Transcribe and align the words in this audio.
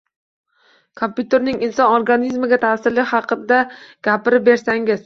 Kompyuterning 1.01 1.61
inson 1.69 1.93
organizmiga 1.99 2.61
ta'siri 2.65 3.07
haqida 3.15 3.65
gapirib 4.11 4.51
bersangiz. 4.53 4.99